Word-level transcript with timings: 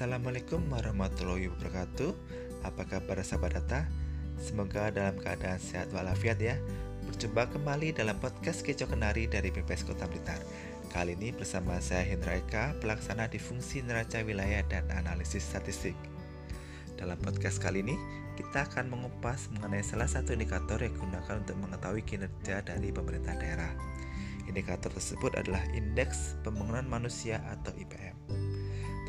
Assalamualaikum 0.00 0.64
warahmatullahi 0.72 1.52
wabarakatuh. 1.52 2.16
Apa 2.64 2.88
kabar 2.88 3.20
sahabat 3.20 3.60
data? 3.60 3.84
Semoga 4.40 4.88
dalam 4.88 5.20
keadaan 5.20 5.60
sehat 5.60 5.92
walafiat 5.92 6.40
ya. 6.40 6.56
Berjumpa 7.04 7.52
kembali 7.52 7.92
dalam 7.92 8.16
podcast 8.16 8.64
Keco 8.64 8.88
Kenari 8.88 9.28
dari 9.28 9.52
PPS 9.52 9.84
Kota 9.84 10.08
Blitar. 10.08 10.40
Kali 10.88 11.20
ini 11.20 11.36
bersama 11.36 11.76
saya 11.84 12.00
Hendra 12.08 12.40
Eka, 12.40 12.80
pelaksana 12.80 13.28
di 13.28 13.36
fungsi 13.36 13.84
neraca 13.84 14.24
wilayah 14.24 14.64
dan 14.72 14.88
analisis 14.88 15.44
statistik. 15.44 15.92
Dalam 16.96 17.20
podcast 17.20 17.60
kali 17.60 17.84
ini, 17.84 18.00
kita 18.40 18.72
akan 18.72 18.88
mengupas 18.88 19.52
mengenai 19.52 19.84
salah 19.84 20.08
satu 20.08 20.32
indikator 20.32 20.80
yang 20.80 20.96
digunakan 20.96 21.44
untuk 21.44 21.60
mengetahui 21.60 22.08
kinerja 22.08 22.64
dari 22.64 22.88
pemerintah 22.88 23.36
daerah. 23.36 23.76
Indikator 24.48 24.96
tersebut 24.96 25.36
adalah 25.36 25.60
Indeks 25.76 26.40
Pembangunan 26.40 26.88
Manusia 26.88 27.44
atau 27.52 27.76
IPM 27.76 28.19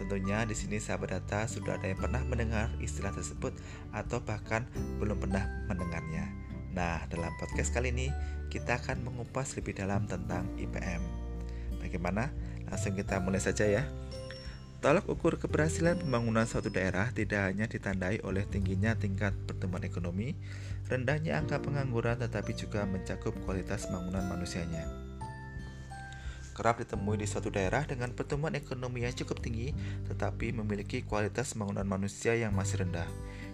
Tentunya 0.02 0.41
di 0.50 0.58
sini 0.58 0.82
sahabat 0.82 1.14
data 1.14 1.46
sudah 1.46 1.78
ada 1.78 1.86
yang 1.86 2.02
pernah 2.02 2.26
mendengar 2.26 2.73
istilah 2.82 3.14
tersebut 3.14 3.54
atau 3.94 4.18
bahkan 4.18 4.66
belum 4.98 5.22
pernah 5.22 5.46
mendengarnya. 5.70 6.26
Nah, 6.73 7.05
dalam 7.05 7.30
podcast 7.38 7.70
kali 7.70 7.94
ini 7.94 8.09
kita 8.50 8.82
akan 8.82 9.06
mengupas 9.06 9.54
lebih 9.54 9.78
dalam 9.78 10.09
tentang 10.09 10.50
IPM. 10.58 11.06
Bagaimana? 11.86 12.34
Langsung 12.66 12.98
kita 12.98 13.22
mulai 13.22 13.45
saja 13.45 13.70
ya. 13.70 13.86
Tolak 14.82 15.06
ukur 15.06 15.38
keberhasilan 15.38 16.02
pembangunan 16.02 16.50
suatu 16.50 16.73
daerah 16.73 17.14
tidak 17.14 17.54
hanya 17.54 17.70
ditandai 17.70 18.26
oleh 18.26 18.50
tingginya 18.50 18.98
tingkat 18.98 19.38
pertumbuhan 19.45 19.86
ekonomi, 19.86 20.34
rendahnya 20.90 21.38
angka 21.38 21.62
pengangguran 21.62 22.18
tetapi 22.18 22.58
juga 22.58 22.90
mencakup 22.90 23.38
kualitas 23.45 23.86
bangunan 23.94 24.26
manusianya 24.26 25.11
kerap 26.52 26.84
ditemui 26.84 27.20
di 27.20 27.28
suatu 27.28 27.50
daerah 27.50 27.88
dengan 27.88 28.12
pertumbuhan 28.12 28.55
ekonomi 28.55 29.08
yang 29.08 29.16
cukup 29.16 29.40
tinggi 29.40 29.72
tetapi 30.12 30.52
memiliki 30.56 31.02
kualitas 31.03 31.56
bangunan 31.56 31.88
manusia 31.88 32.36
yang 32.36 32.52
masih 32.56 32.84
rendah. 32.84 33.08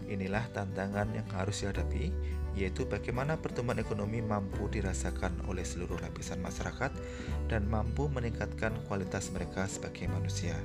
Inilah 0.07 0.47
tantangan 0.55 1.11
yang 1.11 1.27
harus 1.35 1.61
dihadapi, 1.61 2.15
yaitu 2.57 2.87
bagaimana 2.89 3.37
pertumbuhan 3.37 3.83
ekonomi 3.83 4.23
mampu 4.23 4.65
dirasakan 4.71 5.45
oleh 5.45 5.61
seluruh 5.61 5.99
lapisan 5.99 6.41
masyarakat 6.41 6.89
dan 7.51 7.67
mampu 7.69 8.09
meningkatkan 8.09 8.73
kualitas 8.89 9.29
mereka 9.29 9.69
sebagai 9.69 10.09
manusia. 10.09 10.55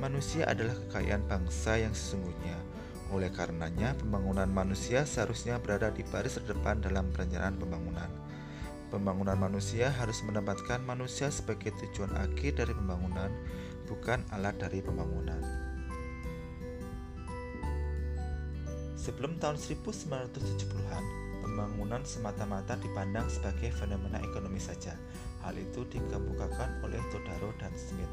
Manusia 0.00 0.48
adalah 0.48 0.74
kekayaan 0.88 1.28
bangsa 1.28 1.78
yang 1.78 1.92
sesungguhnya. 1.92 2.56
Oleh 3.12 3.28
karenanya, 3.28 3.92
pembangunan 4.00 4.48
manusia 4.48 5.04
seharusnya 5.04 5.60
berada 5.60 5.92
di 5.92 6.00
baris 6.00 6.40
terdepan 6.40 6.80
dalam 6.80 7.12
perencanaan 7.12 7.60
pembangunan. 7.60 8.08
Pembangunan 8.92 9.40
manusia 9.40 9.88
harus 9.88 10.20
menempatkan 10.20 10.84
manusia 10.84 11.32
sebagai 11.32 11.72
tujuan 11.80 12.12
akhir 12.12 12.60
dari 12.60 12.76
pembangunan, 12.76 13.32
bukan 13.88 14.20
alat 14.36 14.52
dari 14.60 14.84
pembangunan. 14.84 15.40
Sebelum 18.92 19.40
tahun 19.40 19.56
1970-an, 19.56 21.04
pembangunan 21.40 22.04
semata-mata 22.04 22.76
dipandang 22.84 23.32
sebagai 23.32 23.72
fenomena 23.72 24.20
ekonomi 24.20 24.60
saja. 24.60 24.92
Hal 25.40 25.56
itu 25.56 25.88
dikemukakan 25.88 26.84
oleh 26.84 27.00
Todaro 27.08 27.48
dan 27.56 27.72
Smith. 27.72 28.12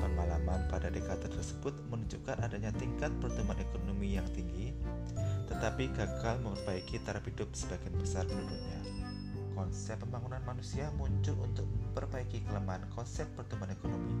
Pengalaman 0.00 0.64
pada 0.72 0.88
dekade 0.88 1.28
tersebut 1.28 1.76
menunjukkan 1.92 2.40
adanya 2.40 2.72
tingkat 2.72 3.12
pertumbuhan 3.20 3.60
ekonomi 3.60 4.16
yang 4.16 4.28
tinggi, 4.32 4.72
tetapi 5.52 5.92
gagal 5.92 6.40
memperbaiki 6.40 7.04
taraf 7.04 7.28
hidup 7.28 7.52
sebagian 7.52 8.00
besar 8.00 8.24
penduduknya 8.24 8.75
konsep 9.56 9.96
pembangunan 10.04 10.44
manusia 10.44 10.92
muncul 11.00 11.32
untuk 11.40 11.64
memperbaiki 11.64 12.44
kelemahan 12.44 12.84
konsep 12.92 13.24
pertumbuhan 13.32 13.72
ekonomi 13.72 14.12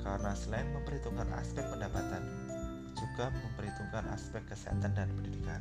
karena 0.00 0.32
selain 0.32 0.64
memperhitungkan 0.72 1.28
aspek 1.36 1.60
pendapatan, 1.68 2.24
juga 2.96 3.28
memperhitungkan 3.28 4.08
aspek 4.08 4.40
kesehatan 4.48 4.96
dan 4.96 5.12
pendidikan. 5.12 5.60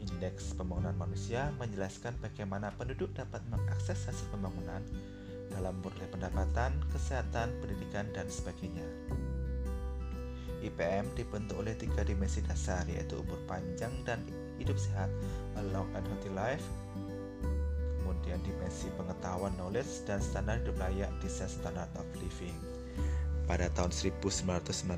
Indeks 0.00 0.56
pembangunan 0.56 0.96
manusia 0.96 1.52
menjelaskan 1.60 2.16
bagaimana 2.24 2.72
penduduk 2.80 3.12
dapat 3.12 3.44
mengakses 3.52 4.08
hasil 4.08 4.32
pembangunan 4.32 4.80
dalam 5.52 5.76
murni 5.84 6.08
pendapatan, 6.08 6.72
kesehatan, 6.88 7.52
pendidikan, 7.60 8.08
dan 8.16 8.24
sebagainya. 8.32 8.88
IPM 10.64 11.12
dibentuk 11.14 11.60
oleh 11.60 11.76
tiga 11.76 12.02
dimensi 12.02 12.40
dasar 12.42 12.82
yaitu 12.88 13.20
umur 13.20 13.38
panjang 13.44 13.92
dan 14.08 14.24
hidup 14.56 14.74
sehat, 14.80 15.12
long 15.70 15.86
and 15.92 16.02
healthy 16.08 16.32
life, 16.32 16.64
kemudian 18.16 18.40
dimensi 18.48 18.88
pengetahuan 18.96 19.52
knowledge 19.60 20.08
dan 20.08 20.24
standar 20.24 20.56
hidup 20.64 20.80
layak 20.80 21.12
desain 21.20 21.52
standard 21.52 21.92
of 22.00 22.08
living. 22.16 22.56
Pada 23.44 23.68
tahun 23.76 23.92
1990, 23.92 24.88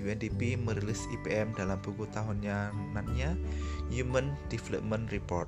UNDP 0.00 0.56
merilis 0.56 1.04
IPM 1.12 1.54
dalam 1.54 1.78
buku 1.84 2.08
tahunannya 2.10 3.36
Human 3.92 4.34
Development 4.48 5.06
Report. 5.12 5.46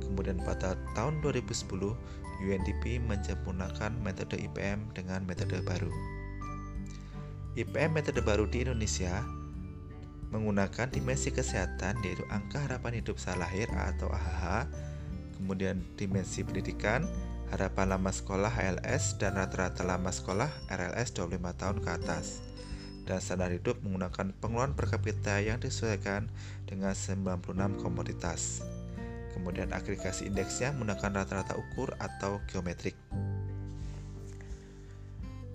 Kemudian 0.00 0.38
pada 0.40 0.78
tahun 0.94 1.20
2010, 1.20 1.92
UNDP 2.40 3.02
menyempurnakan 3.04 3.98
metode 4.00 4.40
IPM 4.40 4.94
dengan 4.94 5.26
metode 5.28 5.60
baru. 5.60 5.92
IPM 7.58 7.98
metode 7.98 8.22
baru 8.22 8.48
di 8.48 8.64
Indonesia 8.64 9.20
menggunakan 10.30 10.88
dimensi 10.88 11.34
kesehatan 11.34 12.00
yaitu 12.06 12.22
angka 12.30 12.62
harapan 12.64 13.02
hidup 13.02 13.18
saat 13.18 13.36
lahir 13.42 13.66
atau 13.74 14.06
AHH 14.08 14.70
kemudian 15.40 15.80
dimensi 15.96 16.44
pendidikan, 16.44 17.08
harapan 17.48 17.96
lama 17.96 18.12
sekolah 18.12 18.52
HLS, 18.52 19.16
dan 19.16 19.40
rata-rata 19.40 19.80
lama 19.88 20.12
sekolah 20.12 20.52
RLS 20.68 21.16
25 21.16 21.40
tahun 21.56 21.76
ke 21.80 21.88
atas. 21.88 22.44
Dan 23.08 23.18
standar 23.24 23.48
hidup 23.50 23.80
menggunakan 23.80 24.36
pengeluaran 24.38 24.76
per 24.76 24.92
kapita 24.92 25.40
yang 25.40 25.56
disesuaikan 25.56 26.28
dengan 26.68 26.92
96 26.92 27.80
komoditas. 27.80 28.60
Kemudian 29.32 29.72
agregasi 29.72 30.28
indeksnya 30.28 30.76
menggunakan 30.76 31.24
rata-rata 31.24 31.56
ukur 31.56 31.96
atau 31.96 32.44
geometrik. 32.52 32.94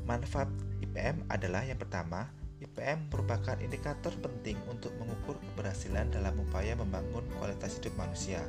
Manfaat 0.09 0.49
IPM 0.81 1.29
adalah 1.29 1.63
yang 1.63 1.77
pertama, 1.77 2.27
IPM 2.59 3.11
merupakan 3.13 3.55
indikator 3.61 4.11
penting 4.19 4.57
untuk 4.71 4.89
mengukur 4.97 5.37
keberhasilan 5.53 6.09
dalam 6.09 6.33
upaya 6.39 6.73
membangun 6.73 7.23
kualitas 7.37 7.77
hidup 7.77 7.93
manusia. 7.99 8.41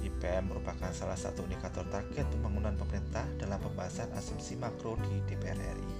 IPM 0.00 0.52
merupakan 0.52 0.90
salah 0.96 1.16
satu 1.16 1.44
indikator 1.44 1.84
target 1.92 2.24
pembangunan 2.32 2.72
pemerintah 2.76 3.24
dalam 3.36 3.60
pembahasan 3.60 4.08
asumsi 4.16 4.56
makro 4.56 4.96
di 5.04 5.20
DPR 5.28 5.56
RI. 5.56 5.90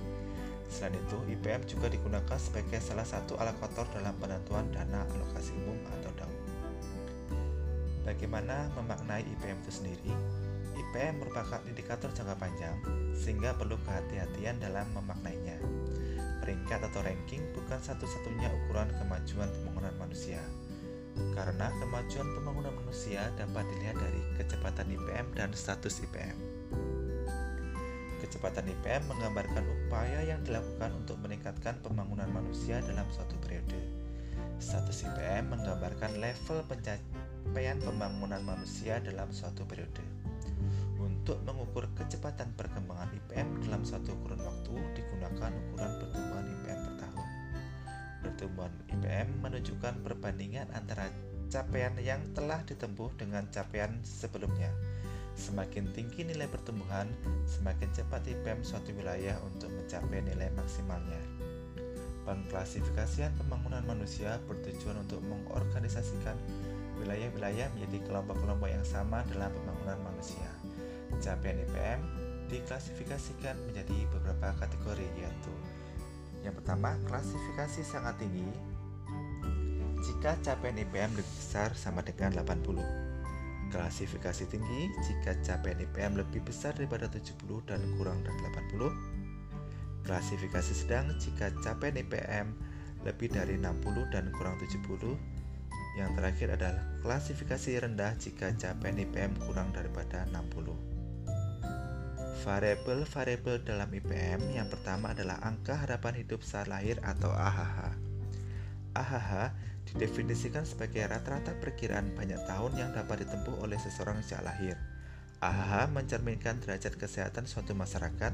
Selain 0.71 0.95
itu, 0.95 1.19
IPM 1.27 1.67
juga 1.67 1.91
digunakan 1.91 2.39
sebagai 2.39 2.79
salah 2.79 3.05
satu 3.05 3.35
alokator 3.37 3.91
dalam 3.91 4.15
penentuan 4.23 4.71
dana 4.71 5.03
alokasi 5.03 5.51
umum 5.59 5.77
atau 5.99 6.11
DAU. 6.15 6.35
Bagaimana 8.07 8.71
memaknai 8.79 9.27
IPM 9.27 9.59
itu 9.67 9.73
sendiri? 9.83 10.15
IPM 10.79 11.21
merupakan 11.21 11.61
indikator 11.67 12.09
jangka 12.15 12.39
panjang, 12.39 12.79
sehingga 13.19 13.53
perlu 13.59 13.77
kehati-hatian 13.83 14.63
dalam 14.63 14.87
memaknainya. 14.95 15.59
Peringkat 16.41 16.87
atau 16.89 17.05
ranking 17.05 17.45
bukan 17.53 17.77
satu-satunya 17.83 18.49
ukuran 18.49 18.89
kemajuan 18.97 19.51
pembangunan 19.51 19.95
manusia, 20.01 20.41
karena 21.37 21.73
kemajuan 21.79 22.29
pembangunan 22.37 22.75
manusia 22.77 23.31
dapat 23.39 23.65
dilihat 23.73 23.97
dari 23.97 24.21
kecepatan 24.37 24.91
IPM 24.93 25.27
dan 25.37 25.51
status 25.55 26.03
IPM. 26.05 26.37
Kecepatan 28.21 28.69
IPM 28.69 29.09
menggambarkan 29.09 29.65
upaya 29.65 30.21
yang 30.27 30.45
dilakukan 30.45 30.93
untuk 30.93 31.17
meningkatkan 31.25 31.81
pembangunan 31.81 32.29
manusia 32.29 32.85
dalam 32.85 33.09
suatu 33.09 33.39
periode. 33.41 33.81
Status 34.61 35.09
IPM 35.09 35.57
menggambarkan 35.57 36.21
level 36.21 36.61
pencapaian 36.69 37.81
pembangunan 37.81 38.45
manusia 38.45 39.01
dalam 39.01 39.33
suatu 39.33 39.65
periode. 39.65 40.10
IPM 48.91 49.41
menunjukkan 49.41 50.03
perbandingan 50.05 50.69
antara 50.75 51.09
capaian 51.49 51.95
yang 51.97 52.21
telah 52.37 52.61
ditempuh 52.67 53.15
dengan 53.17 53.47
capaian 53.49 53.97
sebelumnya. 54.05 54.69
Semakin 55.39 55.89
tinggi 55.97 56.27
nilai 56.27 56.51
pertumbuhan, 56.51 57.09
semakin 57.49 57.89
cepat 57.95 58.27
IPM 58.29 58.61
suatu 58.61 58.93
wilayah 58.93 59.39
untuk 59.47 59.73
mencapai 59.73 60.21
nilai 60.21 60.53
maksimalnya. 60.53 61.23
Pengklasifikasian 62.29 63.33
pembangunan 63.41 63.81
manusia 63.89 64.37
bertujuan 64.45 65.01
untuk 65.01 65.25
mengorganisasikan 65.25 66.37
wilayah-wilayah 67.01 67.73
menjadi 67.73 67.99
kelompok-kelompok 68.05 68.69
yang 68.69 68.85
sama 68.85 69.25
dalam 69.33 69.49
pembangunan 69.57 69.99
manusia. 70.13 70.51
Capaian 71.25 71.65
IPM 71.65 72.01
diklasifikasikan 72.51 73.57
menjadi 73.65 74.07
beberapa 74.11 74.53
kategori 74.59 75.07
yaitu 75.17 75.55
yang 76.41 76.57
pertama, 76.57 76.97
klasifikasi 77.05 77.85
sangat 77.85 78.17
tinggi 78.17 78.49
jika 80.01 80.33
capaian 80.41 80.81
IPM 80.81 81.13
lebih 81.13 81.35
besar 81.37 81.77
sama 81.77 82.01
dengan 82.01 82.33
80. 82.41 82.81
Klasifikasi 83.71 84.49
tinggi 84.49 84.91
jika 85.05 85.37
capaian 85.45 85.79
IPM 85.79 86.19
lebih 86.19 86.41
besar 86.43 86.73
daripada 86.75 87.07
70 87.07 87.37
dan 87.69 87.81
kurang 88.01 88.25
dari 88.25 88.41
80. 88.73 88.89
Klasifikasi 90.09 90.73
sedang 90.73 91.13
jika 91.21 91.53
capaian 91.61 92.01
IPM 92.01 92.57
lebih 93.05 93.29
dari 93.31 93.61
60 93.61 94.09
dan 94.09 94.33
kurang 94.33 94.57
70. 94.57 95.15
Yang 96.01 96.11
terakhir 96.17 96.49
adalah 96.57 96.83
klasifikasi 97.05 97.71
rendah 97.85 98.17
jika 98.17 98.57
capaian 98.57 98.97
IPM 98.97 99.37
kurang 99.45 99.71
daripada 99.77 100.25
60. 100.33 101.00
Variabel-variabel 102.41 103.69
dalam 103.69 103.93
IPM 103.93 104.57
yang 104.57 104.65
pertama 104.73 105.13
adalah 105.13 105.37
angka 105.45 105.77
harapan 105.77 106.25
hidup 106.25 106.41
saat 106.41 106.73
lahir 106.73 106.97
atau 107.05 107.29
AHH. 107.29 107.93
AHH 108.97 109.53
didefinisikan 109.93 110.65
sebagai 110.65 111.05
rata-rata 111.05 111.53
perkiraan 111.61 112.09
banyak 112.17 112.41
tahun 112.49 112.73
yang 112.81 112.91
dapat 112.97 113.29
ditempuh 113.29 113.61
oleh 113.61 113.77
seseorang 113.77 114.25
sejak 114.25 114.41
lahir. 114.49 114.81
AHH 115.45 115.93
mencerminkan 115.93 116.65
derajat 116.65 116.97
kesehatan 116.97 117.45
suatu 117.45 117.77
masyarakat 117.77 118.33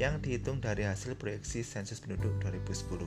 yang 0.00 0.16
dihitung 0.24 0.64
dari 0.64 0.88
hasil 0.88 1.20
proyeksi 1.20 1.60
sensus 1.60 2.00
penduduk 2.00 2.32
2010. 2.40 3.04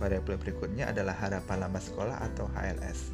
Variabel 0.00 0.40
berikutnya 0.40 0.88
adalah 0.88 1.12
harapan 1.20 1.68
lama 1.68 1.76
sekolah 1.76 2.16
atau 2.32 2.48
HLS. 2.56 3.12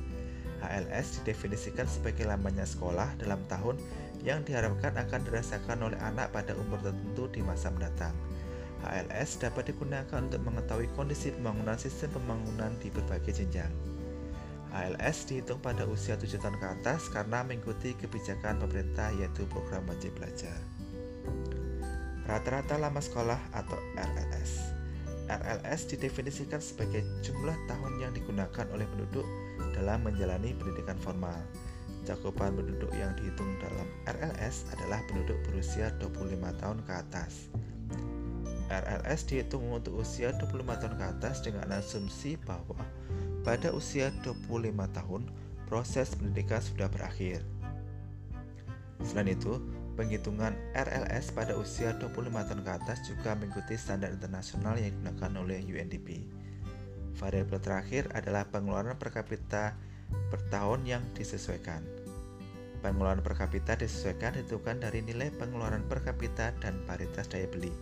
HLS 0.63 1.21
didefinisikan 1.21 1.91
sebagai 1.91 2.23
lamanya 2.23 2.63
sekolah 2.63 3.19
dalam 3.19 3.43
tahun 3.51 3.83
yang 4.23 4.45
diharapkan 4.47 4.95
akan 4.97 5.21
dirasakan 5.27 5.83
oleh 5.91 5.99
anak 6.01 6.33
pada 6.33 6.57
umur 6.57 6.81
tertentu 6.81 7.29
di 7.33 7.41
masa 7.43 7.69
mendatang. 7.69 8.15
HLS 8.87 9.41
dapat 9.43 9.73
digunakan 9.73 10.21
untuk 10.23 10.41
mengetahui 10.45 10.87
kondisi 10.95 11.33
pembangunan 11.35 11.75
sistem 11.75 12.21
pembangunan 12.21 12.71
di 12.79 12.93
berbagai 12.93 13.43
jenjang. 13.43 13.73
HLS 14.77 15.33
dihitung 15.33 15.59
pada 15.65 15.89
usia 15.89 16.21
7 16.21 16.37
tahun 16.37 16.61
ke 16.61 16.67
atas 16.81 17.09
karena 17.09 17.41
mengikuti 17.41 17.97
kebijakan 17.97 18.61
pemerintah 18.61 19.09
yaitu 19.17 19.49
program 19.49 19.89
wajib 19.89 20.13
belajar. 20.21 20.61
Rata-rata 22.29 22.77
lama 22.77 23.01
sekolah 23.01 23.39
atau 23.55 23.79
RLS. 23.97 24.77
RLS 25.27 25.91
didefinisikan 25.91 26.63
sebagai 26.63 27.03
jumlah 27.23 27.55
tahun 27.67 27.99
yang 27.99 28.13
digunakan 28.15 28.67
oleh 28.71 28.87
penduduk 28.87 29.27
dalam 29.75 30.07
menjalani 30.07 30.55
pendidikan 30.55 30.99
formal. 31.03 31.39
Cakupan 32.07 32.55
penduduk 32.55 32.95
yang 32.95 33.11
dihitung 33.19 33.59
dalam 33.59 33.89
RLS 34.07 34.71
adalah 34.71 35.03
penduduk 35.11 35.35
berusia 35.43 35.91
25 35.99 36.63
tahun 36.63 36.79
ke 36.87 36.93
atas. 36.95 37.51
RLS 38.71 39.21
dihitung 39.27 39.67
untuk 39.75 40.07
usia 40.07 40.31
25 40.39 40.63
tahun 40.79 40.95
ke 40.95 41.05
atas 41.19 41.43
dengan 41.43 41.67
asumsi 41.75 42.39
bahwa 42.47 42.79
pada 43.43 43.75
usia 43.75 44.15
25 44.23 44.47
tahun 44.95 45.23
proses 45.67 46.15
pendidikan 46.15 46.63
sudah 46.63 46.87
berakhir. 46.87 47.43
Selain 49.03 49.35
itu, 49.35 49.59
Penghitungan 49.97 50.53
RLS 50.77 51.33
pada 51.33 51.57
usia 51.57 51.97
25 51.97 52.29
tahun 52.29 52.61
ke 52.69 52.71
atas 52.77 53.01
juga 53.09 53.33
mengikuti 53.33 53.81
standar 53.81 54.13
internasional 54.13 54.77
yang 54.77 54.93
digunakan 54.93 55.33
oleh 55.41 55.65
UNDP. 55.65 56.29
Variabel 57.17 57.61
terakhir 57.65 58.13
adalah 58.13 58.45
pengeluaran 58.45 59.01
per 59.01 59.09
kapita 59.09 59.73
per 60.29 60.45
tahun 60.53 60.85
yang 60.85 61.01
disesuaikan. 61.17 61.96
Pengeluaran 62.85 63.25
per 63.25 63.35
kapita 63.37 63.77
disesuaikan 63.77 64.37
ditentukan 64.37 64.85
dari 64.85 65.01
nilai 65.01 65.33
pengeluaran 65.35 65.85
per 65.89 66.05
kapita 66.05 66.53
dan 66.61 66.83
paritas 66.85 67.27
daya 67.29 67.49
beli. 67.49 67.73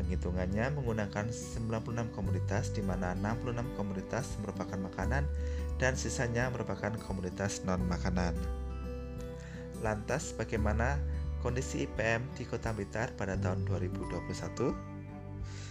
Penghitungannya 0.00 0.74
menggunakan 0.74 1.30
96 1.30 2.10
komoditas 2.16 2.74
di 2.74 2.82
mana 2.82 3.14
66 3.14 3.78
komoditas 3.78 4.26
merupakan 4.42 4.80
makanan 4.90 5.22
dan 5.78 5.94
sisanya 5.94 6.50
merupakan 6.50 6.90
komoditas 6.98 7.62
non-makanan. 7.62 8.34
Lantas 9.80 10.36
bagaimana 10.36 11.00
kondisi 11.40 11.88
IPM 11.88 12.26
di 12.36 12.44
Kota 12.44 12.74
Blitar 12.74 13.14
pada 13.16 13.38
tahun 13.38 13.64
2021? 13.64 14.90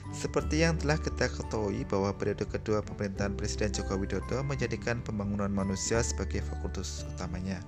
Seperti 0.09 0.65
yang 0.65 0.73
telah 0.81 0.97
kita 0.97 1.29
ketahui 1.29 1.85
bahwa 1.85 2.09
periode 2.17 2.41
kedua 2.50 2.81
pemerintahan 2.81 3.38
Presiden 3.38 3.69
Joko 3.69 3.94
Widodo 4.01 4.41
menjadikan 4.41 5.05
pembangunan 5.05 5.53
manusia 5.53 6.01
sebagai 6.01 6.41
fokus 6.41 7.05
utamanya. 7.13 7.62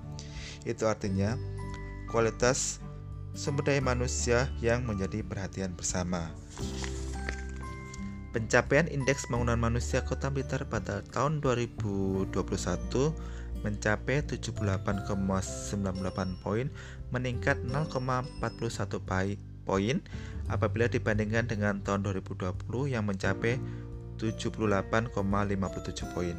Itu 0.65 0.85
artinya 0.85 1.37
kualitas 2.11 2.81
sumber 3.31 3.71
daya 3.71 3.81
manusia 3.81 4.51
yang 4.59 4.83
menjadi 4.83 5.23
perhatian 5.23 5.73
bersama. 5.73 6.29
Pencapaian 8.31 8.87
indeks 8.87 9.27
pembangunan 9.27 9.59
manusia 9.59 10.07
Kota 10.07 10.31
Blitar 10.31 10.63
pada 10.63 11.03
tahun 11.11 11.43
2021 11.43 12.31
mencapai 13.61 14.23
78,98 14.23 16.39
poin, 16.39 16.71
meningkat 17.11 17.59
0,41 17.67 19.35
poin 19.67 19.95
apabila 20.47 20.87
dibandingkan 20.87 21.45
dengan 21.47 21.83
tahun 21.83 22.07
2020 22.07 22.55
yang 22.87 23.03
mencapai 23.03 23.59
78,57 24.15 26.15
poin. 26.15 26.35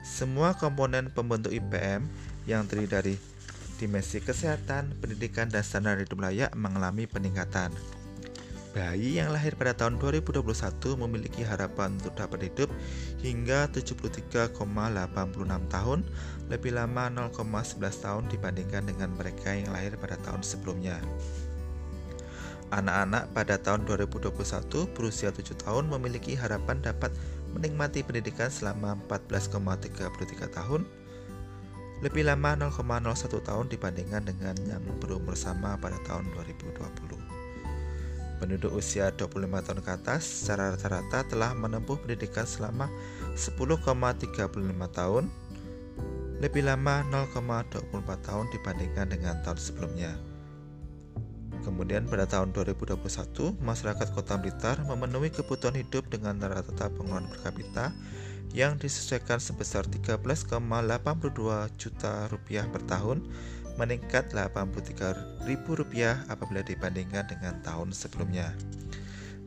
Semua 0.00 0.56
komponen 0.56 1.12
pembentuk 1.12 1.52
IPM 1.52 2.08
yang 2.48 2.64
terdiri 2.64 2.88
dari 2.88 3.14
dimensi 3.80 4.20
kesehatan, 4.20 5.00
pendidikan, 5.00 5.48
dan 5.48 5.64
standar 5.64 5.96
hidup 5.96 6.20
layak 6.20 6.52
mengalami 6.52 7.08
peningkatan. 7.08 7.72
Bayi 8.70 9.18
yang 9.18 9.34
lahir 9.34 9.58
pada 9.58 9.74
tahun 9.74 9.98
2021 9.98 10.46
memiliki 10.94 11.42
harapan 11.42 11.98
untuk 11.98 12.14
dapat 12.14 12.46
hidup 12.46 12.70
hingga 13.18 13.66
73,86 13.72 14.54
tahun, 15.72 15.98
lebih 16.46 16.78
lama 16.78 17.10
0,11 17.34 17.82
tahun 17.98 18.30
dibandingkan 18.30 18.86
dengan 18.86 19.10
mereka 19.18 19.58
yang 19.58 19.74
lahir 19.74 19.98
pada 19.98 20.14
tahun 20.22 20.46
sebelumnya. 20.46 21.02
Anak-anak 22.70 23.34
pada 23.34 23.58
tahun 23.58 23.82
2021 23.90 24.30
berusia 24.94 25.34
7 25.34 25.58
tahun 25.66 25.90
memiliki 25.90 26.38
harapan 26.38 26.78
dapat 26.78 27.10
menikmati 27.50 28.06
pendidikan 28.06 28.46
selama 28.46 28.94
14,33 29.10 30.46
tahun, 30.54 30.86
lebih 32.00 32.24
lama 32.24 32.56
0,01 32.56 33.44
tahun 33.44 33.66
dibandingkan 33.68 34.24
dengan 34.24 34.56
yang 34.64 34.80
berumur 35.00 35.36
sama 35.36 35.76
pada 35.76 36.00
tahun 36.08 36.24
2020. 36.32 37.20
Penduduk 38.40 38.72
usia 38.72 39.12
25 39.12 39.36
tahun 39.60 39.80
ke 39.84 39.90
atas 40.00 40.24
secara 40.24 40.72
rata-rata 40.72 41.28
telah 41.28 41.52
menempuh 41.52 42.00
pendidikan 42.00 42.48
selama 42.48 42.88
10,35 43.36 44.48
tahun, 44.96 45.28
lebih 46.40 46.64
lama 46.64 47.04
0,24 47.36 48.00
tahun 48.24 48.48
dibandingkan 48.48 49.06
dengan 49.12 49.36
tahun 49.44 49.60
sebelumnya. 49.60 50.29
Kemudian 51.60 52.08
pada 52.08 52.24
tahun 52.24 52.56
2021, 52.56 52.96
masyarakat 53.60 54.08
Kota 54.16 54.40
Blitar 54.40 54.80
memenuhi 54.88 55.28
kebutuhan 55.28 55.76
hidup 55.76 56.08
dengan 56.08 56.40
rata-rata 56.40 56.88
pengeluaran 56.88 57.28
per 57.28 57.52
kapita 57.52 57.92
yang 58.56 58.80
disesuaikan 58.80 59.38
sebesar 59.38 59.86
13,82 59.86 60.56
juta 61.78 62.26
rupiah 62.32 62.66
per 62.66 62.82
tahun 62.88 63.22
meningkat 63.78 64.32
Rp83.000 64.34 65.46
apabila 66.28 66.60
dibandingkan 66.64 67.24
dengan 67.28 67.60
tahun 67.62 67.94
sebelumnya. 67.94 68.52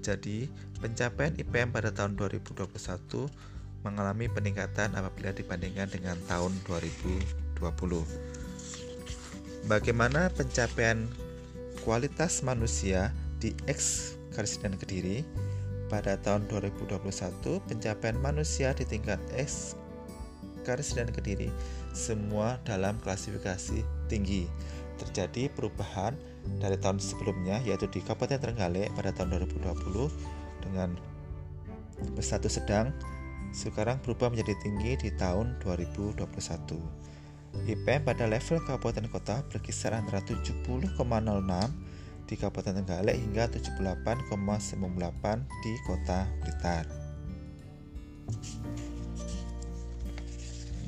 Jadi, 0.04 0.48
pencapaian 0.80 1.34
IPM 1.38 1.72
pada 1.72 1.92
tahun 1.92 2.16
2021 2.20 2.68
mengalami 3.84 4.32
peningkatan 4.32 4.96
apabila 4.96 5.36
dibandingkan 5.36 5.92
dengan 5.92 6.16
tahun 6.28 6.56
2020. 6.66 7.64
Bagaimana 9.64 10.28
pencapaian 10.32 11.08
kualitas 11.84 12.40
manusia 12.48 13.12
di 13.44 13.52
X 13.68 14.16
Karsiden 14.32 14.80
Kediri? 14.80 15.28
Pada 15.92 16.16
tahun 16.16 16.48
2021, 16.48 17.60
pencapaian 17.68 18.18
manusia 18.24 18.72
di 18.72 18.88
tingkat 18.88 19.20
X 19.36 19.76
Karsiden 20.64 21.12
Kediri 21.12 21.52
semua 21.92 22.56
dalam 22.64 22.96
klasifikasi 23.04 23.84
tinggi. 24.08 24.48
Terjadi 24.96 25.52
perubahan 25.52 26.16
dari 26.64 26.80
tahun 26.80 27.04
sebelumnya 27.04 27.60
yaitu 27.68 27.92
di 27.92 28.00
Kabupaten 28.00 28.40
Trenggalek 28.40 28.88
pada 28.96 29.12
tahun 29.12 29.44
2020 29.44 30.08
dengan 30.64 30.96
berstatus 32.16 32.64
sedang 32.64 32.96
sekarang 33.52 34.00
berubah 34.02 34.32
menjadi 34.32 34.56
tinggi 34.64 34.98
di 34.98 35.10
tahun 35.20 35.60
2021. 35.62 36.24
IPM 37.64 38.04
pada 38.04 38.26
level 38.26 38.60
kabupaten 38.66 39.08
kota 39.08 39.46
berkisar 39.48 39.94
antara 39.96 40.20
70,06 40.26 40.98
di 42.28 42.36
Kabupaten 42.40 42.82
Trenggalek 42.82 43.18
hingga 43.20 43.46
78,98 43.52 45.46
di 45.62 45.74
Kota 45.86 46.26
Blitar. 46.42 46.86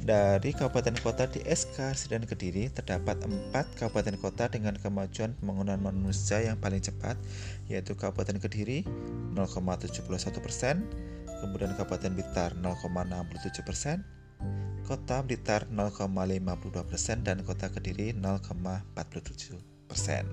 Dari 0.05 0.53
kabupaten 0.53 1.01
kota 1.01 1.25
di 1.25 1.41
SK 1.41 1.97
Sidan 1.97 2.29
Kediri 2.29 2.69
terdapat 2.69 3.25
empat 3.25 3.73
kabupaten 3.73 4.13
kota 4.21 4.45
dengan 4.53 4.77
kemajuan 4.77 5.33
pembangunan 5.41 5.81
manusia 5.81 6.45
yang 6.45 6.61
paling 6.61 6.77
cepat 6.77 7.17
yaitu 7.65 7.97
Kabupaten 7.97 8.37
Kediri 8.37 8.85
0,71 9.33 10.05
persen, 10.45 10.85
kemudian 11.41 11.73
Kabupaten 11.73 12.13
Blitar 12.13 12.53
0,67 12.53 13.65
persen, 13.65 14.05
Kota 14.85 15.25
Blitar 15.25 15.65
0,52 15.73 16.85
persen 16.85 17.25
dan 17.25 17.41
Kota 17.41 17.73
Kediri 17.73 18.13
0,47 18.13 19.57
persen. 19.89 20.29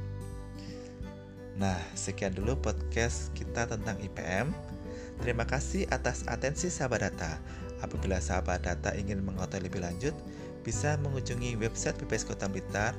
Nah, 1.56 1.80
sekian 1.96 2.36
dulu 2.36 2.60
podcast 2.60 3.32
kita 3.32 3.64
tentang 3.64 3.96
IPM. 4.04 4.52
Terima 5.24 5.48
kasih 5.48 5.88
atas 5.88 6.28
atensi 6.28 6.68
sahabat 6.68 7.08
data. 7.08 7.40
Apabila 7.80 8.20
sahabat 8.20 8.68
data 8.68 8.92
ingin 8.92 9.24
mengetahui 9.24 9.72
lebih 9.72 9.80
lanjut, 9.80 10.12
bisa 10.60 11.00
mengunjungi 11.00 11.56
website 11.56 11.96
PPS 11.96 12.28
Kota 12.28 12.44
Blitar 12.44 12.92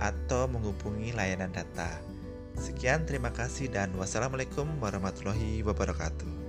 atau 0.00 0.48
menghubungi 0.48 1.12
layanan 1.12 1.52
data. 1.52 2.00
Sekian, 2.56 3.04
terima 3.04 3.28
kasih, 3.36 3.68
dan 3.68 3.92
wassalamualaikum 4.00 4.64
warahmatullahi 4.80 5.60
wabarakatuh. 5.60 6.39